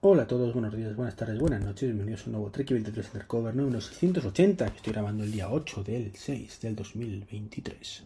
[0.00, 1.88] Hola a todos, buenos días, buenas tardes, buenas noches.
[1.88, 5.82] Bienvenidos a un nuevo Trek 23 Undercover número 680 que estoy grabando el día 8
[5.82, 8.04] del 6 del 2023.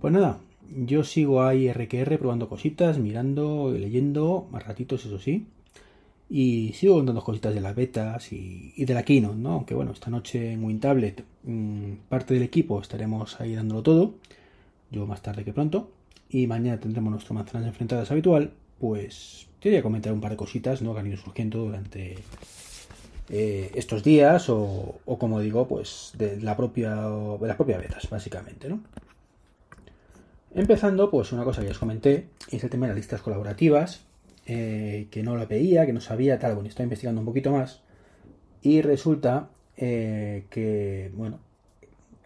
[0.00, 0.40] Pues nada,
[0.76, 5.46] yo sigo ahí RQR probando cositas, mirando, leyendo, más ratitos, eso sí.
[6.28, 9.50] Y sigo contando cositas de las betas y, y de la Keynote, ¿no?
[9.52, 14.14] Aunque bueno, esta noche en WinTablet mmm, parte del equipo estaremos ahí dándolo todo.
[14.90, 15.92] Yo más tarde que pronto.
[16.28, 18.50] Y mañana tendremos nuestro manzanas enfrentadas habitual.
[18.78, 20.94] Pues quería comentar un par de cositas, ¿no?
[20.94, 22.16] Que han ido surgiendo durante
[23.30, 24.48] eh, estos días.
[24.48, 26.94] O, o, como digo, pues de la propia.
[26.94, 28.80] de las propias betas, básicamente, ¿no?
[30.54, 34.06] Empezando, pues una cosa que ya os comenté, es el tema de las listas colaborativas
[34.46, 36.54] eh, que no la veía, que no sabía, tal.
[36.54, 37.80] Bueno, estoy investigando un poquito más.
[38.62, 41.40] Y resulta eh, que, bueno,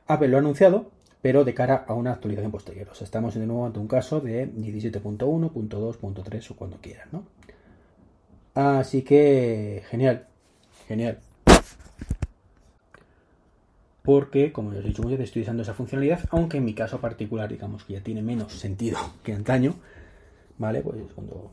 [0.06, 0.90] Apple lo ha anunciado,
[1.22, 2.88] pero de cara a una actualización posterior.
[2.90, 7.24] O sea, estamos de nuevo ante un caso de 17.1.2.3 o cuando quieran, ¿no?
[8.54, 10.26] Así que, genial,
[10.88, 11.18] genial.
[14.02, 17.00] Porque, como os he dicho muchas veces, estoy usando esa funcionalidad, aunque en mi caso
[17.00, 19.74] particular, digamos que ya tiene menos sentido que antaño,
[20.58, 20.80] ¿vale?
[20.80, 21.52] Pues cuando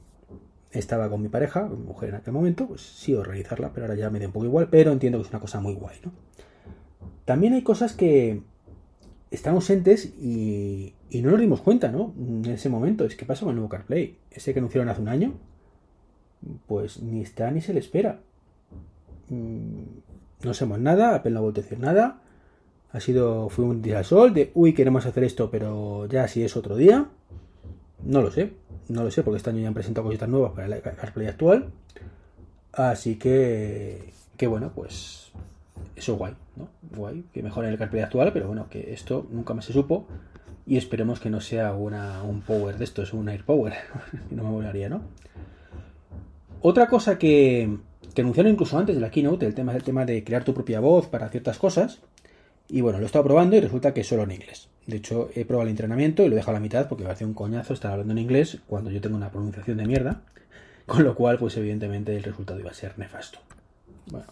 [0.71, 3.95] estaba con mi pareja, mi mujer en aquel momento, pues sí o realizarla, pero ahora
[3.97, 6.11] ya me da un poco igual, pero entiendo que es una cosa muy guay, ¿no?
[7.25, 8.41] También hay cosas que
[9.31, 12.13] están ausentes y, y no nos dimos cuenta, ¿no?
[12.17, 15.09] En ese momento, es que pasa con el nuevo CarPlay, ese que anunciaron hace un
[15.09, 15.33] año,
[16.67, 18.19] pues ni está ni se le espera.
[19.29, 22.21] No sabemos nada, Apple no ha vuelto a decir nada.
[22.91, 26.55] Ha sido, fue un día sol de, uy, queremos hacer esto, pero ya si es
[26.55, 27.09] otro día.
[28.03, 28.53] No lo sé,
[28.87, 31.71] no lo sé, porque este año ya han presentado cositas nuevas para el CarPlay actual.
[32.71, 35.26] Así que, que bueno, pues
[35.95, 36.69] eso es guay, ¿no?
[36.95, 40.07] Guay, que mejore el CarPlay actual, pero bueno, que esto nunca más se supo.
[40.65, 43.73] Y esperemos que no sea una, un power de esto, es un air power.
[44.29, 45.01] no me volaría, ¿no?
[46.61, 47.77] Otra cosa que,
[48.13, 50.79] que anunciaron incluso antes de la keynote, el tema, el tema de crear tu propia
[50.79, 51.99] voz para ciertas cosas.
[52.67, 54.69] Y bueno, lo he estado probando y resulta que es solo en inglés.
[54.87, 57.07] De hecho, he probado el entrenamiento y lo he dejado a la mitad porque me
[57.07, 60.21] parece un coñazo estar hablando en inglés cuando yo tengo una pronunciación de mierda.
[60.85, 63.39] Con lo cual, pues evidentemente el resultado iba a ser nefasto.
[64.07, 64.27] Bueno.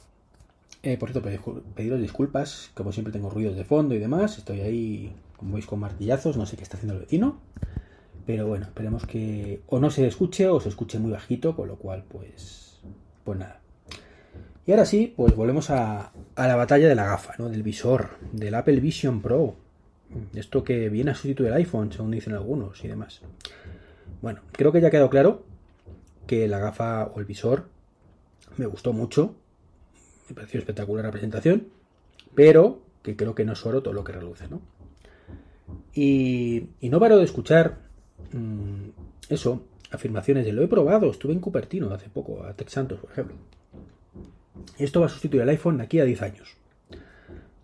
[0.85, 1.27] Eh, por cierto,
[1.73, 2.69] pediros disculpas.
[2.75, 4.37] Como siempre tengo ruidos de fondo y demás.
[4.37, 6.37] Estoy ahí, como veis, con martillazos.
[6.37, 7.39] No sé qué está haciendo el vecino.
[8.27, 11.55] Pero bueno, esperemos que o no se escuche o se escuche muy bajito.
[11.55, 12.79] Con lo cual, pues...
[13.23, 13.61] Pues nada.
[14.67, 17.49] Y ahora sí, pues volvemos a, a la batalla de la gafa, ¿no?
[17.49, 19.55] Del visor, del Apple Vision Pro.
[20.35, 23.21] Esto que viene a sustituir el iPhone, según dicen algunos y demás.
[24.21, 25.45] Bueno, creo que ya ha quedado claro
[26.27, 27.69] que la gafa o el visor
[28.57, 29.35] me gustó mucho.
[30.29, 31.67] Me pareció espectacular la presentación.
[32.33, 34.61] Pero que creo que no es oro todo lo que reluce, ¿no?
[35.93, 37.77] Y, no paro de escuchar
[38.33, 38.89] mmm,
[39.29, 43.11] eso, afirmaciones de lo he probado, estuve en Cupertino hace poco, a Tech Santos, por
[43.11, 43.35] ejemplo.
[44.77, 46.57] Esto va a sustituir el iPhone de aquí a 10 años.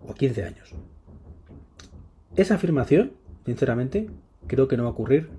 [0.07, 0.73] O 15 años.
[2.35, 3.13] Esa afirmación,
[3.45, 4.09] sinceramente,
[4.47, 5.29] creo que no va a ocurrir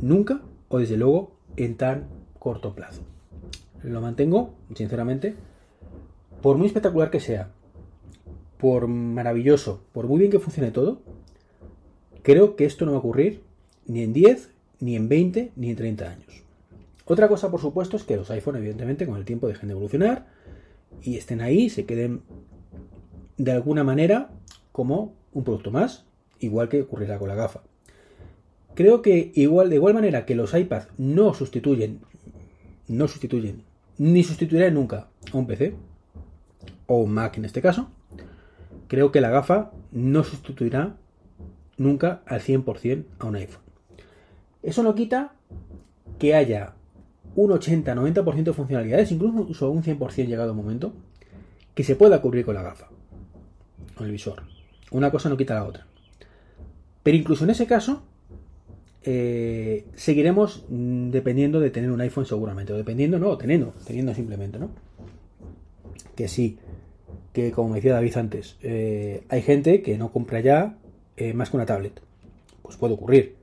[0.00, 2.08] nunca o desde luego en tan
[2.38, 3.02] corto plazo.
[3.82, 5.34] Lo mantengo, sinceramente,
[6.44, 7.48] por muy espectacular que sea,
[8.58, 11.00] por maravilloso, por muy bien que funcione todo,
[12.20, 13.40] creo que esto no va a ocurrir
[13.86, 14.50] ni en 10,
[14.80, 16.44] ni en 20, ni en 30 años.
[17.06, 20.26] Otra cosa, por supuesto, es que los iPhone, evidentemente, con el tiempo dejen de evolucionar
[21.00, 22.20] y estén ahí, se queden
[23.38, 24.30] de alguna manera
[24.70, 26.04] como un producto más,
[26.40, 27.62] igual que ocurrirá con la gafa.
[28.74, 32.00] Creo que igual, de igual manera que los iPads no sustituyen,
[32.86, 33.62] no sustituyen,
[33.96, 35.74] ni sustituirán nunca a un PC,
[36.86, 37.90] o un Mac en este caso,
[38.88, 40.96] creo que la gafa no sustituirá
[41.76, 43.62] nunca al 100% a un iPhone.
[44.62, 45.34] Eso no quita
[46.18, 46.74] que haya
[47.36, 50.94] un 80-90% de funcionalidades, incluso un 100% llegado el momento,
[51.74, 52.88] que se pueda cubrir con la gafa,
[53.94, 54.42] con el visor.
[54.90, 55.86] Una cosa no quita la otra.
[57.02, 58.02] Pero incluso en ese caso,
[59.02, 62.72] eh, seguiremos dependiendo de tener un iPhone seguramente.
[62.72, 64.70] O dependiendo, no, teniendo, teniendo simplemente, ¿no?
[66.14, 66.58] Que sí,
[67.34, 70.78] que como me decía David antes, eh, hay gente que no compra ya
[71.16, 72.00] eh, más que una tablet.
[72.62, 73.34] Pues puede ocurrir.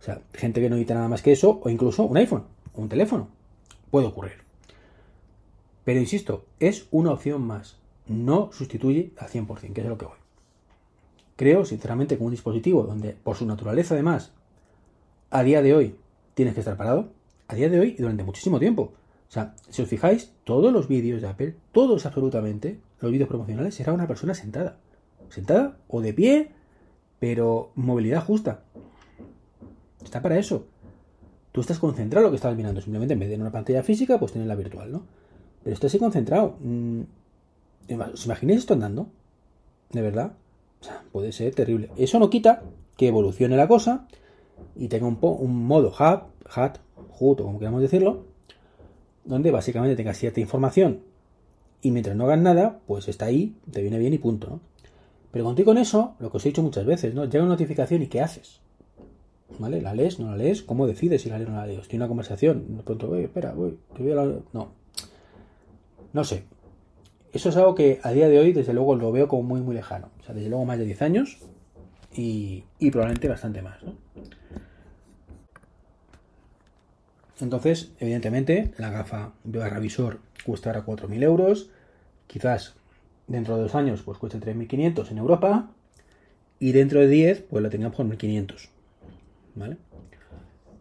[0.00, 2.44] O sea, gente que no necesita nada más que eso, o incluso un iPhone,
[2.74, 3.28] un teléfono.
[3.90, 4.40] puede ocurrir.
[5.84, 7.76] Pero insisto, es una opción más.
[8.06, 10.16] No sustituye al 100%, que es lo que voy.
[11.36, 14.32] Creo, sinceramente, que un dispositivo donde, por su naturaleza además,
[15.30, 15.96] a día de hoy
[16.32, 17.10] tienes que estar parado,
[17.48, 18.94] a día de hoy y durante muchísimo tiempo.
[19.30, 23.76] O sea, si os fijáis, todos los vídeos de Apple, todos absolutamente, los vídeos promocionales,
[23.76, 24.78] será una persona sentada.
[25.28, 26.50] Sentada o de pie,
[27.20, 28.64] pero movilidad justa.
[30.02, 30.66] Está para eso.
[31.52, 32.80] Tú estás concentrado en lo que estás mirando.
[32.80, 35.04] Simplemente en vez de en una pantalla física, pues tienes la virtual, ¿no?
[35.62, 36.56] Pero estás concentrado.
[36.58, 37.02] Mm,
[38.12, 39.10] ¿Os imagináis esto andando?
[39.92, 40.32] ¿De verdad?
[40.80, 41.90] O sea, puede ser terrible.
[41.96, 42.64] Eso no quita
[42.96, 44.08] que evolucione la cosa
[44.74, 46.22] y tenga un, un modo hub,
[46.52, 46.78] hat,
[47.20, 48.24] hut o como queramos decirlo,
[49.30, 51.00] donde básicamente tengas cierta información
[51.80, 54.60] y mientras no hagas nada, pues está ahí, te viene bien y punto.
[55.30, 57.24] Pero contigo con eso, lo que os he dicho muchas veces, ¿no?
[57.24, 58.60] Llega una notificación y ¿qué haces?
[59.58, 59.80] ¿Vale?
[59.80, 60.18] ¿La lees?
[60.18, 60.62] ¿No la lees?
[60.62, 61.86] ¿Cómo decides si la lees o no la lees?
[61.88, 64.24] Tiene una conversación, de pronto, voy, espera, voy, que voy a la...
[64.52, 64.72] No.
[66.12, 66.42] No sé.
[67.32, 69.76] Eso es algo que a día de hoy, desde luego, lo veo como muy, muy
[69.76, 70.10] lejano.
[70.20, 71.38] O sea, desde luego más de 10 años
[72.12, 73.94] y, y probablemente bastante más, ¿no?
[77.42, 81.70] Entonces, evidentemente, la gafa barra visor costará 4.000 euros.
[82.26, 82.74] Quizás
[83.26, 85.70] dentro de dos años pues cueste 3.500 en Europa.
[86.58, 88.68] Y dentro de 10 pues la tengamos por 1.500.
[89.54, 89.76] ¿Vale?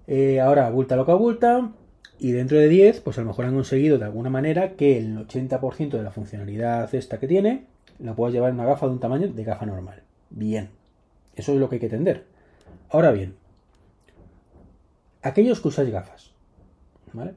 [0.08, 1.72] Eh, ahora, abulta lo que abulta.
[2.18, 5.26] Y dentro de 10, pues a lo mejor han conseguido de alguna manera que el
[5.26, 7.66] 80% de la funcionalidad esta que tiene
[8.00, 10.02] la puedas llevar en una gafa de un tamaño de gafa normal.
[10.30, 10.70] Bien.
[11.36, 12.26] Eso es lo que hay que entender.
[12.90, 13.36] Ahora bien,
[15.22, 16.29] aquellos que usáis gafas,
[17.14, 17.34] ¿vale?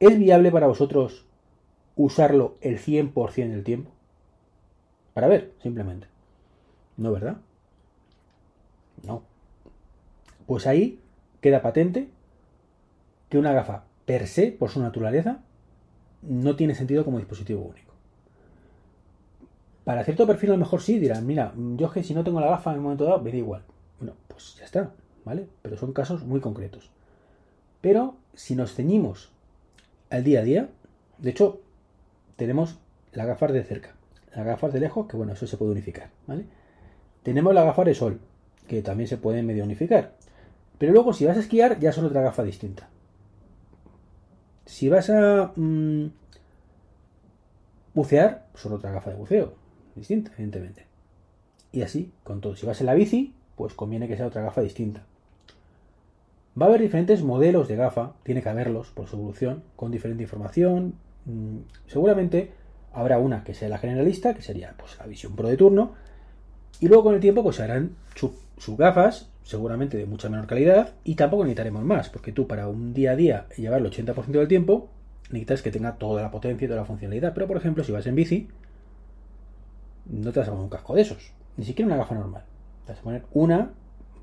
[0.00, 1.26] ¿Es viable para vosotros
[1.96, 3.90] usarlo el 100% del tiempo?
[5.14, 6.06] Para ver, simplemente.
[6.96, 7.38] ¿No, verdad?
[9.04, 9.22] No.
[10.46, 11.00] Pues ahí
[11.40, 12.08] queda patente
[13.28, 15.40] que una gafa per se, por su naturaleza,
[16.22, 17.92] no tiene sentido como dispositivo único.
[19.84, 22.40] Para cierto perfil a lo mejor sí dirán, mira, yo es que si no tengo
[22.40, 23.62] la gafa en un momento dado, me da igual.
[23.98, 24.92] Bueno, pues ya está,
[25.24, 25.48] ¿vale?
[25.62, 26.90] Pero son casos muy concretos.
[27.80, 29.30] Pero si nos ceñimos
[30.10, 30.68] al día a día,
[31.18, 31.60] de hecho,
[32.36, 32.78] tenemos
[33.12, 33.94] las gafas de cerca,
[34.34, 36.44] las gafas de lejos, que bueno, eso se puede unificar, ¿vale?
[37.22, 38.20] Tenemos la gafas de sol,
[38.66, 40.14] que también se pueden medio unificar.
[40.78, 42.88] Pero luego, si vas a esquiar, ya son otra gafa distinta.
[44.64, 46.06] Si vas a mm,
[47.94, 49.54] bucear, son otra gafa de buceo,
[49.96, 50.86] distinta, evidentemente.
[51.72, 52.54] Y así con todo.
[52.54, 55.04] Si vas en la bici, pues conviene que sea otra gafa distinta.
[56.58, 60.22] Va a haber diferentes modelos de gafa, tiene que haberlos por su evolución, con diferente
[60.22, 60.94] información.
[61.24, 62.52] Mm, seguramente
[62.92, 65.92] habrá una que sea la generalista, que sería pues, la visión pro de turno,
[66.80, 70.94] y luego con el tiempo pues se harán sus gafas, seguramente de mucha menor calidad,
[71.04, 74.48] y tampoco necesitaremos más, porque tú para un día a día llevarlo el 80% del
[74.48, 74.88] tiempo,
[75.30, 77.34] necesitas que tenga toda la potencia y toda la funcionalidad.
[77.34, 78.48] Pero por ejemplo, si vas en bici,
[80.06, 82.44] no te vas a poner un casco de esos, ni siquiera una gafa normal.
[82.86, 83.70] Te vas a poner una,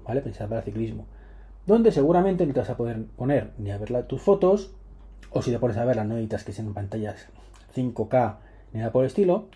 [0.05, 0.21] ¿vale?
[0.21, 1.05] Pensar para ciclismo,
[1.65, 4.71] donde seguramente no te vas a poder poner ni a ver tus fotos,
[5.31, 7.27] o si te pones a verlas, no necesitas que sean pantallas
[7.75, 8.35] 5K
[8.73, 9.47] ni nada por el estilo,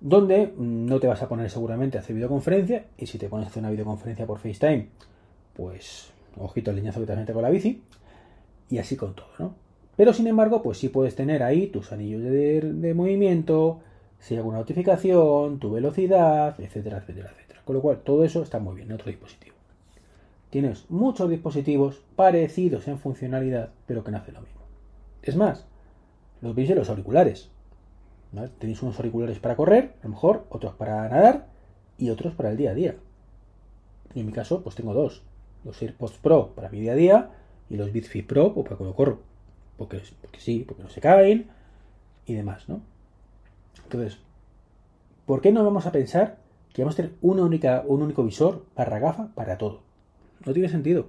[0.00, 3.46] donde mm, no te vas a poner seguramente a hacer videoconferencia y si te pones
[3.46, 4.88] a hacer una videoconferencia por FaceTime,
[5.54, 7.82] pues ojito el leñazo que te mete con la bici
[8.70, 9.54] y así con todo, ¿no?
[9.96, 13.80] Pero sin embargo, pues sí puedes tener ahí tus anillos de, movimiento,
[14.18, 17.60] si hay alguna notificación, tu velocidad, etcétera, etcétera, etcétera.
[17.64, 19.54] Con lo cual, todo eso está muy bien en otro dispositivo.
[20.52, 24.60] Tienes muchos dispositivos parecidos en funcionalidad, pero que no hacen lo mismo.
[25.22, 25.64] Es más,
[26.42, 27.48] los veis en los auriculares.
[28.58, 31.46] Tenéis unos auriculares para correr, a lo mejor, otros para nadar
[31.96, 32.96] y otros para el día a día.
[34.12, 35.22] Y en mi caso, pues tengo dos.
[35.64, 37.30] Los AirPods Pro para mi día a día
[37.70, 39.20] y los Beats Fit Pro pues, para cuando corro.
[39.78, 41.46] Porque, porque sí, porque no se caen
[42.26, 42.82] y demás, ¿no?
[43.84, 44.18] Entonces,
[45.24, 46.36] ¿por qué no vamos a pensar
[46.74, 49.90] que vamos a tener un único visor para gafa para todo?
[50.44, 51.06] No tiene sentido.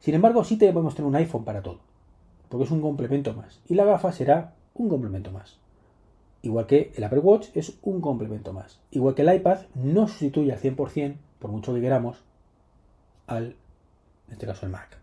[0.00, 1.80] Sin embargo, sí podemos tener un iPhone para todo,
[2.48, 3.60] porque es un complemento más.
[3.66, 5.58] Y la gafa será un complemento más.
[6.42, 8.78] Igual que el Apple Watch es un complemento más.
[8.90, 12.22] Igual que el iPad no sustituye al 100%, por mucho que queramos,
[13.26, 13.56] al,
[14.28, 14.98] en este caso, el Mac.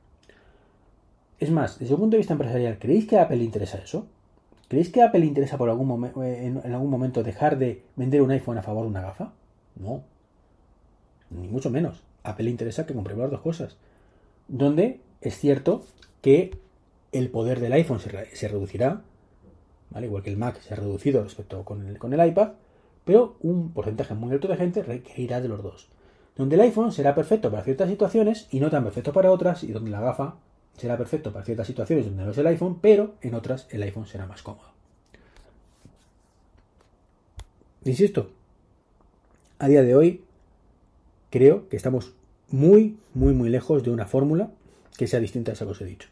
[1.40, 4.08] Es más, desde un punto de vista empresarial, ¿creéis que a Apple le interesa eso?
[4.70, 8.22] ¿Creéis que a Apple le interesa por algún en, en algún momento dejar de vender
[8.22, 9.34] un iPhone a favor de una gafa?
[9.76, 10.04] No.
[11.30, 12.02] Ni mucho menos.
[12.24, 13.78] Apple le interesa que compremos las dos cosas.
[14.48, 15.86] Donde es cierto
[16.22, 16.58] que
[17.12, 19.02] el poder del iPhone se, reducirá,
[19.90, 20.08] ¿vale?
[20.08, 22.54] igual que el Mac se ha reducido respecto con el, con el iPad,
[23.06, 25.90] pero un porcentaje muy alto de gente requerirá de los dos.
[26.36, 29.72] Donde el iPhone será perfecto para ciertas situaciones y no tan perfecto para otras, y
[29.72, 30.36] donde la gafa
[30.78, 34.08] será perfecto para ciertas situaciones donde no es el iPhone, pero en otras el iPhone
[34.08, 34.74] será más cómodo.
[37.86, 38.32] Insisto,
[39.60, 40.24] a día de hoy
[41.34, 42.14] creo que estamos
[42.52, 44.52] muy, muy, muy lejos de una fórmula
[44.96, 46.08] que sea distinta a esa que os he dicho.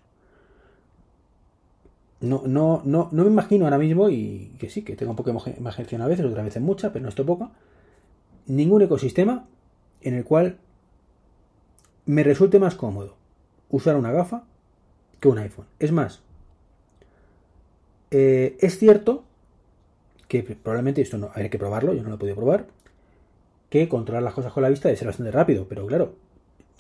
[2.22, 5.32] No, no, no, no me imagino ahora mismo, y que sí, que tengo un poco
[5.32, 7.52] de imaginación a veces, otras veces mucha, pero no estoy poca,
[8.48, 9.46] ningún ecosistema
[10.02, 10.58] en el cual
[12.08, 13.16] me resulte más cómodo
[13.70, 14.46] usar una gafa
[15.20, 15.68] que un iPhone.
[15.78, 16.24] Es más,
[18.10, 19.24] eh, es cierto
[20.28, 22.81] que probablemente esto no habría que probarlo, yo no lo he podido probar,
[23.72, 26.16] que controlar las cosas con la vista debe ser bastante rápido, pero claro,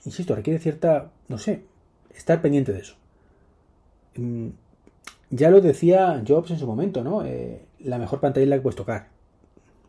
[0.03, 1.63] insisto, requiere cierta, no sé,
[2.13, 2.95] estar pendiente de eso.
[4.17, 4.49] Mm,
[5.29, 7.23] ya lo decía Jobs en su momento, ¿no?
[7.23, 9.07] Eh, la mejor pantalla es la que puedes tocar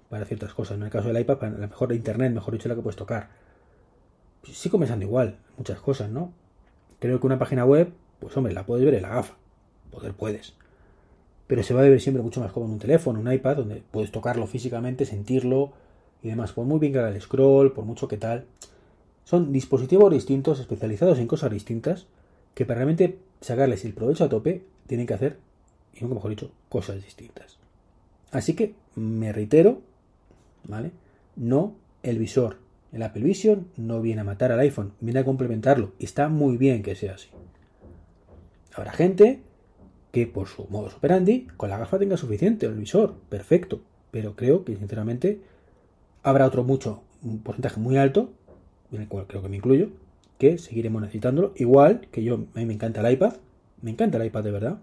[0.09, 0.77] para ciertas cosas.
[0.77, 3.31] En el caso del iPad, la mejor de Internet, mejor dicho, la que puedes tocar.
[4.45, 6.33] Sí comenzando igual, muchas cosas, ¿no?
[7.01, 9.35] Creo que una página web, pues hombre, la puedes ver en la gafa.
[9.91, 10.55] Poder puedes.
[11.49, 13.83] Pero se va a ver siempre mucho más cómodo en un teléfono, un iPad, donde
[13.91, 15.73] puedes tocarlo físicamente, sentirlo
[16.23, 16.53] y demás.
[16.53, 18.47] Por muy bien que haga el scroll, por mucho que tal.
[19.25, 22.07] Son dispositivos distintos, especializados en cosas distintas,
[22.55, 25.39] que para realmente sacarles el provecho a tope, tienen que hacer,
[25.95, 27.59] y nunca mejor dicho, cosas distintas.
[28.31, 29.81] Así que me reitero,
[30.65, 30.91] ¿vale?
[31.37, 32.59] No el visor.
[32.93, 35.93] El Apple Vision no viene a matar al iPhone, viene a complementarlo.
[35.99, 37.29] Y está muy bien que sea así.
[38.75, 39.41] Habrá gente
[40.13, 43.81] que por su modo operandi con la gafa tenga suficiente, el visor, perfecto.
[44.11, 45.41] Pero creo que sinceramente
[46.23, 48.31] habrá otro mucho, un porcentaje muy alto,
[48.93, 49.91] en el cual creo que me incluyo,
[50.39, 51.53] que seguiremos necesitándolo.
[51.57, 53.35] Igual que yo, a mí me encanta el iPad,
[53.81, 54.79] me encanta el iPad de verdad.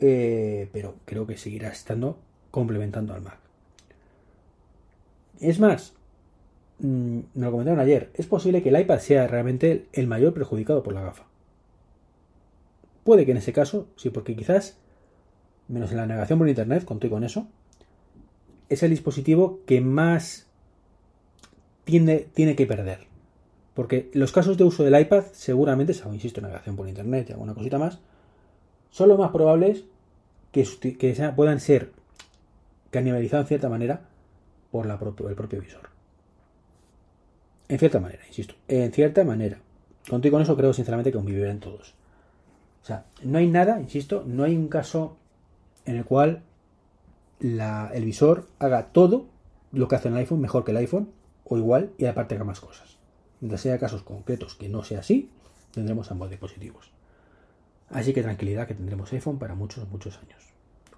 [0.00, 2.18] Eh, pero creo que seguirá estando
[2.50, 3.38] complementando al Mac.
[5.40, 5.94] Es más,
[6.78, 10.82] mm, me lo comentaron ayer, es posible que el iPad sea realmente el mayor perjudicado
[10.82, 11.24] por la gafa.
[13.04, 14.78] Puede que en ese caso, sí, porque quizás,
[15.68, 17.46] menos en la navegación por Internet, conté con eso,
[18.68, 20.46] es el dispositivo que más
[21.84, 23.06] tiene, que perder.
[23.74, 27.54] Porque los casos de uso del iPad, seguramente, salvo, insisto, navegación por internet y alguna
[27.54, 27.98] cosita más,
[28.90, 29.84] son los más probables
[30.52, 30.64] que,
[30.96, 31.92] que puedan ser
[32.90, 34.02] canibalizados en cierta manera
[34.70, 35.90] por la el propio visor.
[37.68, 39.58] En cierta manera, insisto, en cierta manera.
[40.08, 41.94] Contigo con eso creo sinceramente que convivirán todos.
[42.82, 45.16] O sea, no hay nada, insisto, no hay un caso
[45.86, 46.42] en el cual
[47.40, 49.26] el visor haga todo
[49.72, 51.10] lo que hace el iPhone mejor que el iPhone
[51.44, 52.98] o igual y aparte haga más cosas.
[53.40, 55.30] Mientras sea casos concretos que no sea así,
[55.72, 56.90] tendremos ambos dispositivos.
[57.90, 60.53] Así que tranquilidad que tendremos iPhone para muchos, muchos años.